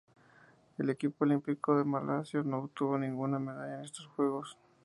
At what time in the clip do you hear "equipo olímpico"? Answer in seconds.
0.89-1.73